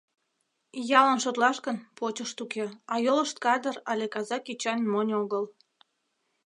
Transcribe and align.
Иялан 0.79 1.19
шотлаш 1.23 1.57
гын, 1.65 1.77
почышт 1.97 2.37
уке, 2.43 2.65
а 2.91 2.95
йолышт 3.05 3.37
кадыр 3.45 3.75
але 3.91 4.05
каза 4.13 4.37
кӱчан 4.45 4.79
монь 4.91 5.11
огыл. 5.21 5.43